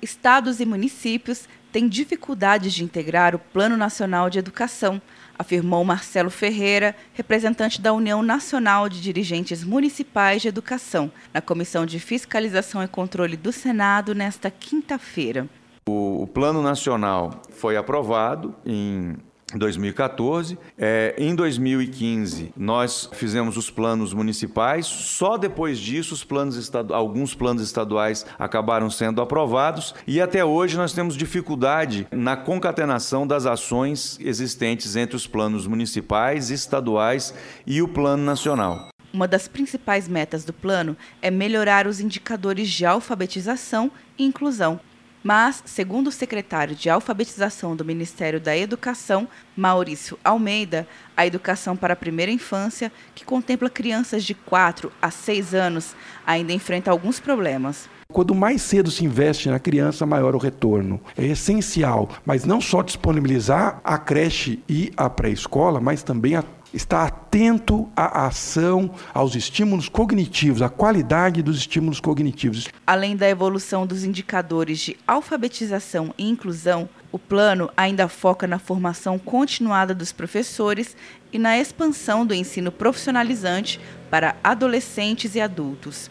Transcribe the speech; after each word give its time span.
Estados 0.00 0.60
e 0.60 0.66
municípios 0.66 1.48
têm 1.72 1.88
dificuldades 1.88 2.72
de 2.72 2.84
integrar 2.84 3.34
o 3.34 3.38
Plano 3.38 3.76
Nacional 3.76 4.30
de 4.30 4.38
Educação, 4.38 5.00
afirmou 5.38 5.84
Marcelo 5.84 6.30
Ferreira, 6.30 6.96
representante 7.12 7.80
da 7.80 7.92
União 7.92 8.22
Nacional 8.22 8.88
de 8.88 9.00
Dirigentes 9.00 9.62
Municipais 9.62 10.42
de 10.42 10.48
Educação, 10.48 11.10
na 11.32 11.40
Comissão 11.40 11.84
de 11.84 11.98
Fiscalização 11.98 12.82
e 12.82 12.88
Controle 12.88 13.36
do 13.36 13.52
Senado 13.52 14.14
nesta 14.14 14.50
quinta-feira. 14.50 15.46
O 15.88 16.26
Plano 16.32 16.62
Nacional 16.62 17.42
foi 17.50 17.76
aprovado 17.76 18.54
em 18.64 19.16
2014. 19.54 20.58
É, 20.76 21.14
em 21.16 21.34
2015, 21.34 22.52
nós 22.56 23.08
fizemos 23.12 23.56
os 23.56 23.70
planos 23.70 24.12
municipais. 24.12 24.86
Só 24.86 25.36
depois 25.36 25.78
disso, 25.78 26.14
os 26.14 26.24
planos 26.24 26.70
alguns 26.92 27.34
planos 27.34 27.62
estaduais 27.62 28.26
acabaram 28.38 28.90
sendo 28.90 29.20
aprovados. 29.20 29.94
E 30.06 30.20
até 30.20 30.44
hoje 30.44 30.76
nós 30.76 30.92
temos 30.92 31.16
dificuldade 31.16 32.06
na 32.10 32.36
concatenação 32.36 33.26
das 33.26 33.46
ações 33.46 34.18
existentes 34.20 34.96
entre 34.96 35.14
os 35.14 35.26
planos 35.26 35.66
municipais, 35.66 36.50
estaduais 36.50 37.32
e 37.66 37.80
o 37.80 37.88
plano 37.88 38.24
nacional. 38.24 38.88
Uma 39.12 39.28
das 39.28 39.48
principais 39.48 40.08
metas 40.08 40.44
do 40.44 40.52
plano 40.52 40.96
é 41.22 41.30
melhorar 41.30 41.86
os 41.86 42.00
indicadores 42.00 42.68
de 42.68 42.84
alfabetização 42.84 43.90
e 44.18 44.24
inclusão, 44.24 44.78
mas, 45.22 45.62
segundo 45.66 46.08
o 46.08 46.12
secretário 46.12 46.74
de 46.74 46.88
Alfabetização 46.88 47.74
do 47.74 47.84
Ministério 47.84 48.40
da 48.40 48.56
Educação, 48.56 49.26
Maurício 49.56 50.18
Almeida, 50.22 50.86
a 51.16 51.26
educação 51.26 51.76
para 51.76 51.94
a 51.94 51.96
primeira 51.96 52.30
infância, 52.30 52.92
que 53.14 53.24
contempla 53.24 53.68
crianças 53.68 54.24
de 54.24 54.34
4 54.34 54.92
a 55.00 55.10
6 55.10 55.54
anos, 55.54 55.94
ainda 56.26 56.52
enfrenta 56.52 56.90
alguns 56.90 57.18
problemas. 57.18 57.88
Quanto 58.12 58.34
mais 58.34 58.62
cedo 58.62 58.90
se 58.90 59.04
investe 59.04 59.48
na 59.48 59.58
criança, 59.58 60.06
maior 60.06 60.34
o 60.34 60.38
retorno. 60.38 61.00
É 61.16 61.24
essencial, 61.24 62.08
mas 62.24 62.44
não 62.44 62.60
só 62.60 62.80
disponibilizar 62.82 63.80
a 63.82 63.98
creche 63.98 64.62
e 64.68 64.92
a 64.96 65.10
pré-escola, 65.10 65.80
mas 65.80 66.02
também 66.02 66.36
a 66.36 66.44
estar 66.76 67.06
atento 67.06 67.88
à 67.96 68.26
ação, 68.26 68.90
aos 69.12 69.34
estímulos 69.34 69.88
cognitivos, 69.88 70.62
à 70.62 70.68
qualidade 70.68 71.42
dos 71.42 71.56
estímulos 71.56 72.00
cognitivos. 72.00 72.68
Além 72.86 73.16
da 73.16 73.28
evolução 73.28 73.86
dos 73.86 74.04
indicadores 74.04 74.78
de 74.80 74.96
alfabetização 75.06 76.14
e 76.18 76.28
inclusão, 76.28 76.88
o 77.10 77.18
plano 77.18 77.70
ainda 77.76 78.08
foca 78.08 78.46
na 78.46 78.58
formação 78.58 79.18
continuada 79.18 79.94
dos 79.94 80.12
professores 80.12 80.96
e 81.32 81.38
na 81.38 81.58
expansão 81.58 82.26
do 82.26 82.34
ensino 82.34 82.70
profissionalizante 82.70 83.80
para 84.10 84.36
adolescentes 84.44 85.34
e 85.34 85.40
adultos. 85.40 86.10